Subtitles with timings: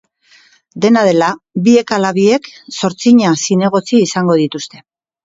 [0.85, 1.27] Dena dela,
[1.67, 4.83] biek ala biek zortzina zinegotzi izango dituzte.